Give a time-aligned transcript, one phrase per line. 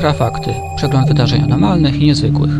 [0.00, 0.54] Infrafakty.
[0.76, 2.50] Przegląd wydarzeń anormalnych i niezwykłych.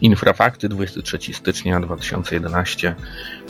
[0.00, 2.94] Infrafakty 23 stycznia 2011.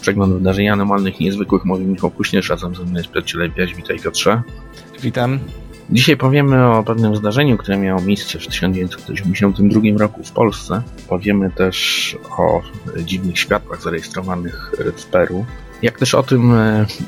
[0.01, 1.65] Przegląd wydarzeń anormalnych i niezwykłych.
[1.65, 3.75] Mówi Michał Kuśnierz, razem ze mną jest Piotr Lewiaś.
[3.75, 4.43] Witaj Piotrze.
[5.03, 5.39] Witam.
[5.91, 10.83] Dzisiaj powiemy o pewnym zdarzeniu, które miało miejsce w 1982 roku w Polsce.
[11.09, 12.63] Powiemy też o
[13.05, 15.47] dziwnych światłach zarejestrowanych w Peru.
[15.83, 16.55] Jak też o tym,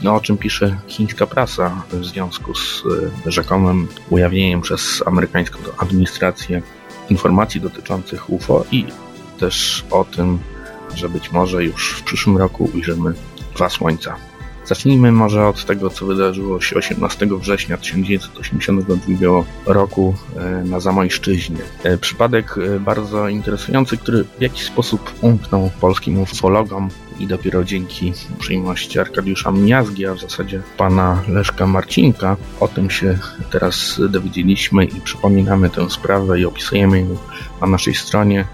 [0.03, 2.85] no, o czym pisze chińska prasa w związku z
[3.27, 6.63] e, rzekomym ujawnieniem przez amerykańską administrację
[7.11, 8.85] informacji dotyczących UFO i
[9.39, 10.39] też o tym,
[10.95, 13.13] że być może już w przyszłym roku ujrzymy
[13.55, 14.17] dwa słońca.
[14.69, 21.61] Zacznijmy może od tego, co wydarzyło się 18 września 1982 roku e, na Zamojszczyźnie.
[21.83, 26.89] E, przypadek e, bardzo interesujący, który w jakiś sposób umknął polskim ufologom
[27.19, 33.19] i dopiero dzięki uprzejmości Arkadiusza Miazgi, a w zasadzie pana Leszka Marcinka, o tym się
[33.51, 37.17] teraz dowiedzieliśmy i przypominamy tę sprawę i opisujemy ją
[37.61, 38.45] na naszej stronie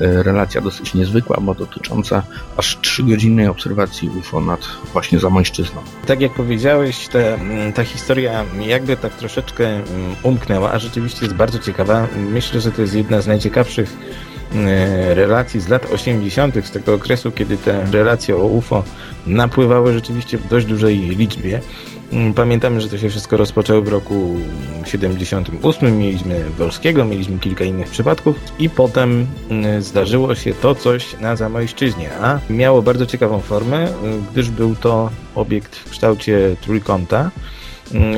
[0.00, 2.22] E, relacja dosyć niezwykła, bo dotycząca
[2.56, 4.60] aż 3-godzinnej obserwacji UFO nad
[4.92, 5.80] właśnie Zamojszczyzną.
[6.06, 7.08] Tak jak powiedziałeś,
[7.74, 9.84] ta, historia jakby tak troszeczkę mm,
[10.22, 12.06] umknęła, a rzeczywiście jest bardzo ciekawa.
[12.16, 13.96] Myślę, że to jest jedna z najciekawszych
[15.14, 18.84] relacji z lat 80., z tego okresu, kiedy te relacje o UFO
[19.26, 21.60] napływały rzeczywiście w dość dużej liczbie.
[22.12, 24.34] Mm, pamiętamy, że to się wszystko rozpoczęło w roku
[24.84, 25.98] 78.
[25.98, 32.10] Mieliśmy Wolskiego, mieliśmy kilka innych przypadków i potem mm, zdarzyło się to coś na Zamojszczyźnie,
[32.22, 33.88] a miało bardzo ciekawą formę,
[34.32, 37.30] gdyż był to obiekt w kształcie trójkąta,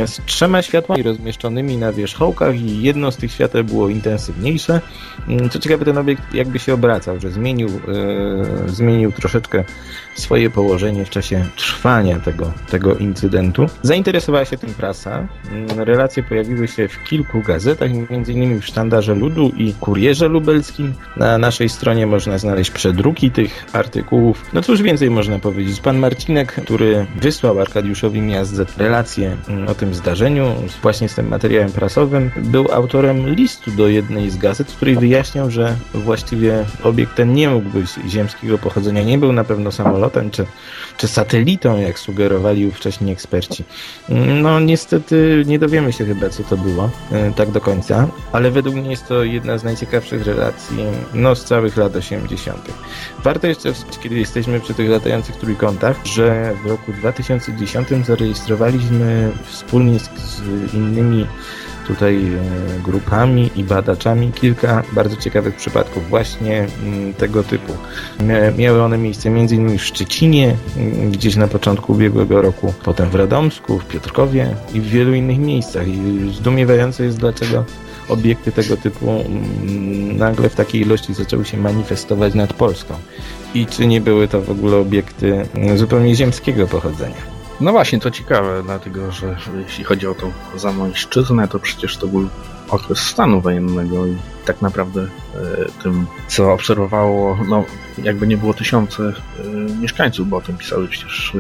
[0.07, 4.81] z trzema światłami rozmieszczonymi na wierzchołkach i jedno z tych świateł było intensywniejsze.
[5.29, 9.65] Mm, co ciekawe, ten obiekt jakby się obracał, że zmienił, yy, zmienił troszeczkę
[10.15, 13.67] swoje położenie w czasie trwania tego, tego incydentu.
[13.83, 15.29] Zainteresowała się tym prasa.
[15.53, 18.61] Mm, relacje pojawiły się w kilku gazetach, m.in.
[18.61, 20.95] w Sztandarze Ludu i Kurierze Lubelskim.
[21.17, 24.45] Na naszej stronie można znaleźć przedruki tych artykułów.
[24.53, 25.81] No cóż więcej można powiedzieć.
[25.81, 29.37] Pan Marcinek, który wysłał Arkadiuszowi Miazdze relacje
[29.69, 34.73] o tym zdarzeniu, właśnie z tym materiałem prasowym, był autorem listu do jednej z gazet,
[34.73, 39.45] w której wyjaśniał, że właściwie obiekt ten nie mógł być ziemskiego pochodzenia, nie był na
[39.45, 40.47] pewno samolotem czy,
[40.97, 43.65] czy satelitą, jak sugerowali ówcześni eksperci.
[44.43, 48.77] No niestety nie dowiemy się chyba, co to było e, tak do końca, ale według
[48.77, 50.77] mnie jest to jedna z najciekawszych relacji
[51.15, 52.73] no, z całych lat 80.
[53.25, 60.11] Warto jeszcze, kiedy jesteśmy przy tych latających trójkątach, że w roku 2010 zarejestrowaliśmy wspólnie z,
[60.19, 61.27] z innymi
[61.87, 67.73] tutaj e, grupami i badaczami kilka bardzo ciekawych przypadków właśnie mm, tego typu.
[68.59, 69.79] Miały one miejsce m.in.
[69.79, 74.87] w Szczecinie, mm, gdzieś na początku ubiegłego roku, potem w Radomsku, w Piotrkowie i w
[74.87, 75.89] wielu innych miejscach.
[75.89, 77.65] I zdumiewające jest, dlaczego
[78.09, 82.95] obiekty tego typu mm, nagle w takiej ilości zaczęły się manifestować nad Polską.
[83.55, 85.47] I czy nie były to w ogóle obiekty
[85.77, 87.36] zupełnie ziemskiego pochodzenia.
[87.61, 89.37] No właśnie, to ciekawe, dlatego że
[89.67, 92.29] jeśli chodzi o tą Zamojszczyznę, to przecież to był
[92.69, 95.07] okres stanu wojennego i tak naprawdę e,
[95.83, 97.65] tym, co obserwowało, no
[98.03, 99.45] jakby nie było tysiące e,
[99.81, 101.35] mieszkańców, bo o tym pisały przecież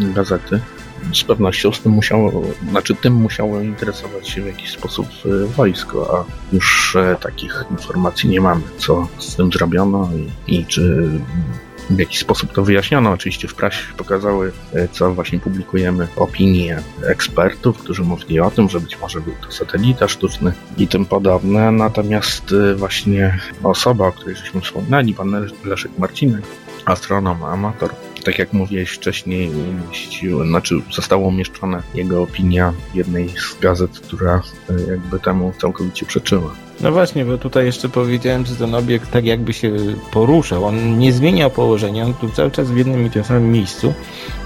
[0.00, 0.60] e, gazety.
[1.14, 5.06] Z pewnością z tym musiało, znaczy tym musiało interesować się w jakiś sposób
[5.56, 10.10] wojsko, a już takich informacji nie mamy, co z tym zrobiono
[10.46, 11.10] i, i czy
[11.90, 13.10] w jaki sposób to wyjaśniono.
[13.10, 18.80] Oczywiście w prasie pokazały, e, co właśnie publikujemy, opinie ekspertów, którzy mówili o tym, że
[18.80, 21.72] być może był to satelita sztuczny i tym podobne.
[21.72, 26.42] Natomiast e, właśnie osoba, o której żeśmy wspominali, pan Leszek Marcinek,
[26.84, 27.90] astronom, amator,
[28.24, 29.50] tak jak mówiłeś wcześniej,
[30.48, 36.65] znaczy została umieszczona jego opinia w jednej z gazet, która e, jakby temu całkowicie przeczyła.
[36.80, 39.72] No właśnie, bo tutaj jeszcze powiedziałem, że ten obiekt tak jakby się
[40.12, 40.64] poruszał.
[40.64, 43.94] On nie zmieniał położenia, on tu cały czas w jednym i tym samym miejscu.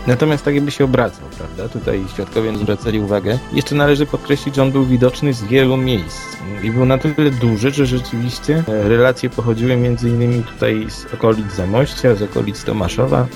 [0.06, 1.68] Natomiast tak jakby się obracał, prawda?
[1.68, 3.38] Tutaj świadkowie zwracali uwagę.
[3.52, 6.20] Jeszcze należy podkreślić, że on był widoczny z wielu miejsc.
[6.62, 12.14] I był na tyle duży, że rzeczywiście relacje pochodziły między innymi tutaj z okolic Zamościa,
[12.14, 13.26] z okolic Tomaszowa,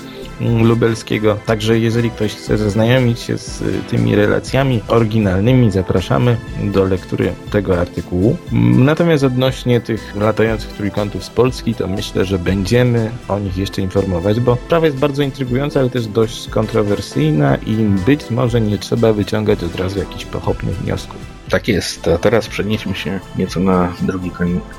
[0.41, 1.37] lubelskiego.
[1.45, 7.79] Także jeżeli ktoś chce zaznajomić się z y, tymi relacjami oryginalnymi, zapraszamy do lektury tego
[7.79, 8.37] artykułu.
[8.85, 14.39] Natomiast odnośnie tych latających trójkątów z Polski, to myślę, że będziemy o nich jeszcze informować,
[14.39, 19.63] bo sprawa jest bardzo intrygująca, ale też dość kontrowersyjna i być może nie trzeba wyciągać
[19.63, 21.34] od razu jakichś pochopnych wniosków.
[21.49, 22.07] Tak jest.
[22.07, 24.31] A teraz przenieśmy się nieco na drugi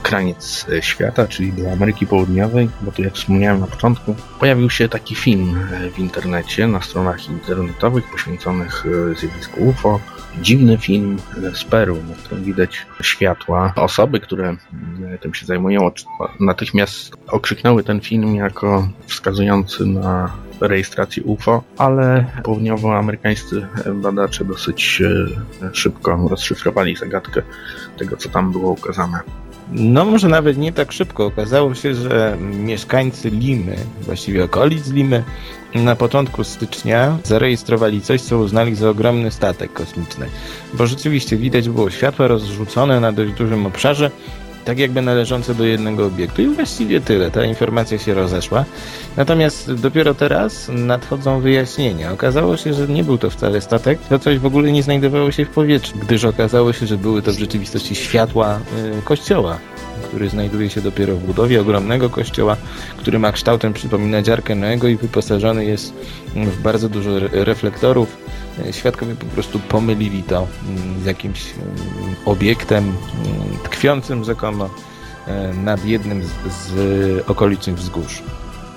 [0.03, 4.89] kraniec e, świata, czyli do Ameryki Południowej, bo tu jak wspomniałem na początku, pojawił się
[4.89, 10.01] taki film e, w internecie, na stronach internetowych poświęconych e, zjawisku UFO.
[10.43, 11.17] Dziwny film
[11.55, 13.73] z Peru, na którym widać światła.
[13.77, 14.57] Osoby, które
[15.21, 15.91] tym się zajmują,
[16.41, 25.03] natychmiast okrzyknęły ten film jako wskazujący na rejestracji UFO, ale południowoamerykańscy badacze dosyć
[25.63, 27.43] e, szybko rozszyfrowali zagadkę
[27.99, 29.21] tego, co tam było ukazane.
[29.73, 31.27] No może nawet nie tak szybko.
[31.27, 35.23] Okazało się, że mieszkańcy Limy, właściwie okolic Limy,
[35.75, 40.27] na początku stycznia zarejestrowali coś, co uznali za ogromny statek kosmiczny.
[40.75, 44.11] Bo rzeczywiście widać było światła rozrzucone na dość dużym obszarze,
[44.67, 46.43] tak jakby należące do jednego obiektu.
[46.43, 47.31] I właściwie tyle.
[47.31, 48.65] Ta informacja się rozeszła.
[49.17, 52.13] Natomiast dopiero teraz nadchodzą wyjaśnienia.
[52.13, 55.45] Okazało się, że nie był to wcale statek, to coś w ogóle nie znajdowało się
[55.45, 58.61] w powietrzu, gdyż okazało się, że były to w rzeczywistości światła
[58.99, 59.59] y, kościoła
[60.09, 62.57] który znajduje się dopiero w budowie ogromnego kościoła,
[62.97, 65.95] który ma kształtem przypominać Arkę Noego i wyposażony jest
[66.35, 68.17] w bardzo dużo reflektorów.
[68.71, 74.71] Świadkowie po prostu pomylili to mm, z jakimś mm, obiektem mm, tkwiącym rzekomo
[75.27, 78.23] e, nad jednym z, z okolicznych wzgórz.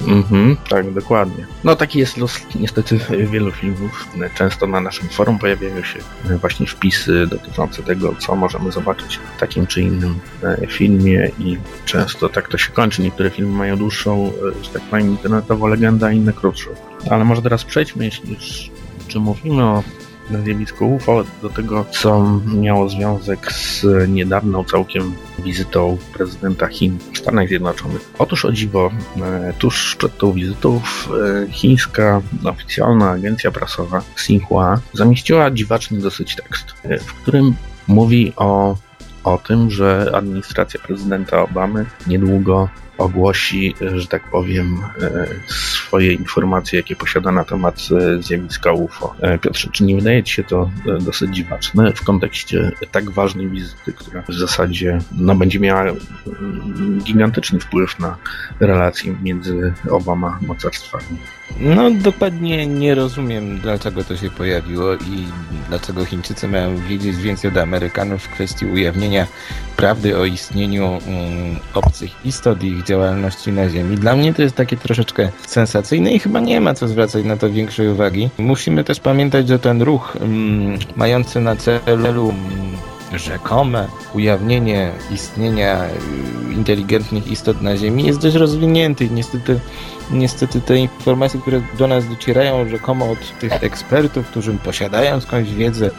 [0.07, 1.45] Mhm, tak, dokładnie.
[1.63, 2.99] No taki jest los niestety
[3.31, 4.07] wielu filmów.
[4.35, 5.99] Często na naszym forum pojawiają się
[6.41, 12.29] właśnie wpisy dotyczące tego, co możemy zobaczyć w takim czy innym e, filmie i często
[12.29, 13.01] tak to się kończy.
[13.01, 16.69] Niektóre filmy mają dłuższą, e, że tak powiem, internetową legendę, a inne krótszą.
[17.09, 18.71] Ale może teraz przejdźmy, jeśli już
[19.09, 19.83] czy mówimy o
[20.43, 27.47] zjawisko UFO, do tego, co miało związek z niedawną całkiem wizytą prezydenta Chin w Stanach
[27.47, 28.13] Zjednoczonych.
[28.19, 28.91] Otóż o dziwo,
[29.21, 30.81] e, tuż przed tą wizytą
[31.45, 37.55] e, chińska oficjalna agencja prasowa Xinhua zamieściła dziwaczny dosyć tekst, e, w którym
[37.87, 38.77] mówi o,
[39.23, 44.81] o tym, że administracja prezydenta Obamy niedługo ogłosi, że tak powiem,
[45.89, 49.15] swoje informacje, jakie posiada na temat e, zjawiska UFO.
[49.21, 50.69] E, Piotrze, czy nie wydaje Ci się to
[51.01, 57.59] dosyć dziwaczne w kontekście tak ważnej wizyty, która w zasadzie no, będzie miała mm, gigantyczny
[57.59, 58.17] wpływ na
[58.59, 61.17] relacje między oboma mocarstwami?
[61.59, 65.27] No dokładnie nie rozumiem, dlaczego to się pojawiło i
[65.69, 69.27] dlaczego Chińczycy mają wiedzieć więcej od Amerykanów w kwestii ujawnienia
[69.77, 71.01] prawdy o istnieniu um,
[71.73, 73.97] obcych istot i ich działalności na Ziemi.
[73.97, 77.49] Dla mnie to jest takie troszeczkę sensacyjne i chyba nie ma co zwracać na to
[77.49, 78.29] większej uwagi.
[78.37, 82.37] Musimy też pamiętać, że ten ruch um, mający na celu um,
[83.13, 85.85] rzekome ujawnienie istnienia
[86.49, 89.59] y, inteligentnych istot na Ziemi jest dość rozwinięty i niestety,
[90.11, 95.91] niestety te informacje, które do nas docierają rzekomo od tych ekspertów, którzy posiadają skądś wiedzę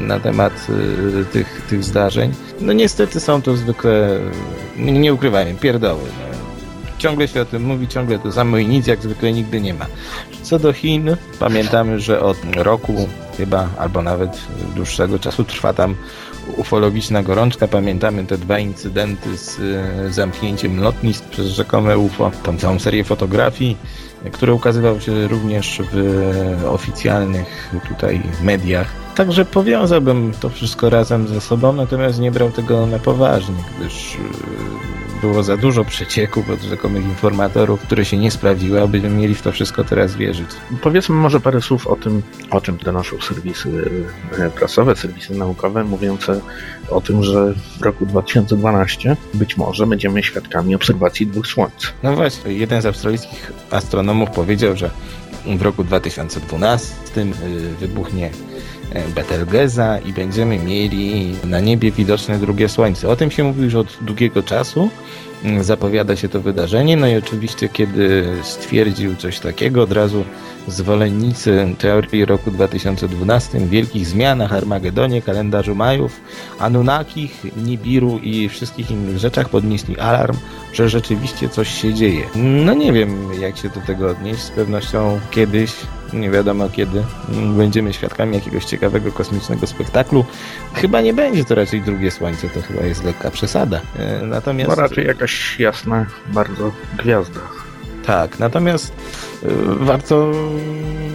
[0.00, 0.66] na temat
[1.20, 4.18] y, tych, tych zdarzeń, no niestety są to zwykle,
[4.76, 6.31] nie, ukrywajmy, pierdoły.
[7.02, 9.86] Ciągle się o tym mówi, ciągle to samo i nic jak zwykle nigdy nie ma.
[10.42, 14.40] Co do Chin, pamiętamy, że od roku chyba, albo nawet
[14.74, 15.94] dłuższego czasu trwa tam
[16.56, 17.68] ufologiczna gorączka.
[17.68, 23.76] Pamiętamy te dwa incydenty z e, zamknięciem lotnisk przez rzekome UFO, tą całą serię fotografii,
[24.32, 29.01] które ukazywały się również w oficjalnych tutaj mediach.
[29.14, 34.18] Także powiązałbym to wszystko razem ze sobą, natomiast nie brał tego na poważnie, gdyż e,
[35.20, 39.52] było za dużo przecieków od rzekomych informatorów, które się nie sprawdziły, abyśmy mieli w to
[39.52, 40.46] wszystko teraz wierzyć.
[40.82, 43.90] Powiedzmy może parę słów o tym, o czym donoszą serwisy
[44.38, 46.40] e, prasowe, serwisy naukowe, mówiące
[46.90, 51.92] o tym, że w roku 2012 być może będziemy świadkami obserwacji dwóch słońc.
[52.02, 54.90] No właśnie, jeden z australijskich astronomów powiedział, że
[55.46, 57.24] w roku 2012 e,
[57.80, 58.30] wybuchnie
[59.14, 63.08] Betelgeza i będziemy mieli na niebie widoczne drugie słońce.
[63.08, 64.90] O tym się mówi już od długiego czasu.
[65.60, 70.24] Zapowiada się to wydarzenie, no i oczywiście kiedy stwierdził coś takiego, od razu
[70.68, 76.20] zwolennicy teorii roku 2012, wielkich zmianach, Armagedonie, kalendarzu Majów,
[76.58, 80.36] Anunnakich, Nibiru i wszystkich innych rzeczach podnieśli alarm,
[80.72, 82.24] że rzeczywiście coś się dzieje.
[82.34, 84.40] No nie wiem, jak się do tego odnieść.
[84.40, 85.72] Z pewnością kiedyś,
[86.12, 87.02] nie wiadomo kiedy,
[87.56, 90.24] będziemy świadkami jakiegoś ciekawego kosmicznego spektaklu.
[90.74, 93.80] Chyba nie będzie to raczej drugie słońce, to chyba jest lekka przesada.
[93.98, 94.70] E, natomiast...
[94.70, 97.40] No raczej jakaś jasna bardzo gwiazda.
[98.06, 98.92] Tak, natomiast
[99.80, 100.32] warto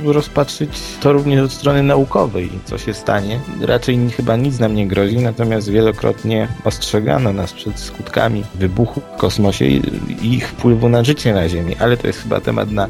[0.05, 3.39] rozpatrzyć to również od strony naukowej, co się stanie.
[3.61, 9.65] Raczej chyba nic nam nie grozi, natomiast wielokrotnie ostrzegano nas przed skutkami wybuchu w kosmosie
[9.65, 9.81] i
[10.21, 12.89] ich wpływu na życie na Ziemi, ale to jest chyba temat na e,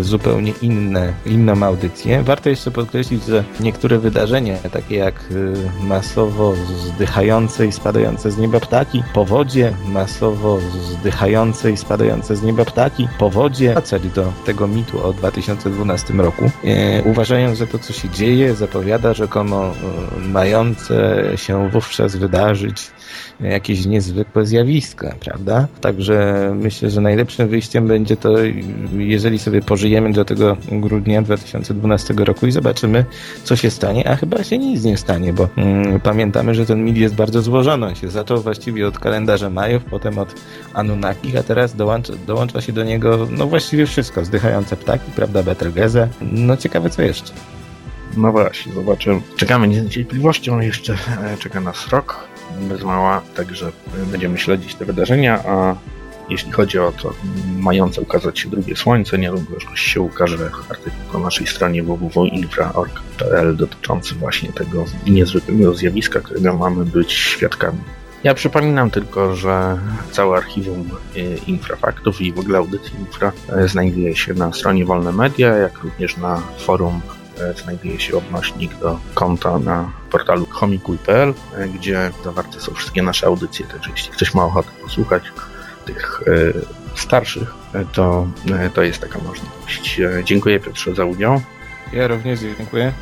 [0.00, 2.22] zupełnie inne, inną audycję.
[2.22, 6.54] Warto jeszcze podkreślić, że niektóre wydarzenia, takie jak e, masowo
[6.94, 10.58] zdychające i spadające z nieba ptaki, powodzie, masowo
[11.00, 17.02] zdychające i spadające z nieba ptaki, powodzie, wracać do tego mitu o 2012 roku, e,
[17.02, 19.72] uważając, że to, co się dzieje, zapowiada rzekomo e,
[20.28, 22.90] mające się wówczas wydarzyć
[23.40, 25.66] jakieś niezwykłe zjawiska, prawda?
[25.80, 28.34] Także myślę, że najlepszym wyjściem będzie to,
[28.98, 33.04] jeżeli sobie pożyjemy do tego grudnia 2012 roku i zobaczymy,
[33.44, 36.96] co się stanie, a chyba się nic nie stanie, bo mm, pamiętamy, że ten mit
[36.96, 37.86] jest bardzo złożony.
[37.86, 40.34] On się zaczął właściwie od kalendarza Majów, potem od
[40.74, 44.24] Anunnaki, a teraz dołącza, dołącza się do niego no właściwie wszystko.
[44.24, 46.08] Zdychające ptaki, prawda, Betelgeze.
[46.20, 47.32] No ciekawe co jeszcze.
[48.16, 49.20] No właśnie, zobaczymy.
[49.36, 53.72] Czekamy z niecierpliwością, jeszcze e, czeka nas rok bez mała, także
[54.10, 55.76] będziemy śledzić te wydarzenia, a
[56.28, 57.12] jeśli chodzi o to
[57.58, 64.14] mające ukazać się drugie słońce, niedługo już się ukaże artykuł na naszej stronie www.infra.org.pl dotyczący
[64.14, 67.78] właśnie tego niezwykłego zjawiska, którego mamy być świadkami.
[68.24, 69.78] Ja przypominam tylko, że
[70.10, 75.12] całe archiwum e, infrafaktów i w ogóle audycji infra e, znajduje się na stronie Wolne
[75.12, 77.00] Media, jak również na forum
[77.62, 83.66] znajduje się odnośnik do konta na portalu homikuj.pl, e, gdzie zawarte są wszystkie nasze audycje,
[83.66, 85.22] także jeśli ktoś ma ochotę posłuchać
[85.84, 87.54] tych e, starszych,
[87.92, 88.26] to,
[88.74, 90.00] to jest taka możliwość.
[90.24, 91.40] Dziękuję Piotrze za udział.
[91.92, 92.92] Ja również dziękuję.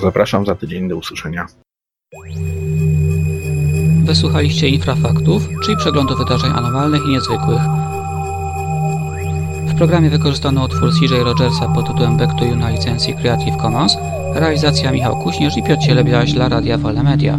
[0.00, 1.46] Zapraszam za tydzień do usłyszenia.
[4.04, 7.60] Wysłuchaliście Infrafaktów, czyli przeglądu wydarzeń anormalnych i niezwykłych.
[9.74, 13.96] W programie wykorzystano utwór CJ Rogersa pod tytułem Back to You na licencji Creative Commons,
[14.34, 17.38] realizacja Michał Kuśnierz i Piotr Cielebiaś dla Radia Wolne Media.